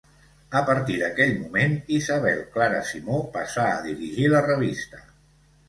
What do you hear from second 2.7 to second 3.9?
Simó passà a